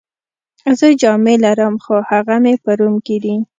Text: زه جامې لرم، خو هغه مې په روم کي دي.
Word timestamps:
زه 0.79 0.87
جامې 1.01 1.35
لرم، 1.43 1.75
خو 1.83 1.95
هغه 2.09 2.35
مې 2.43 2.53
په 2.63 2.69
روم 2.79 2.95
کي 3.05 3.17
دي. 3.23 3.35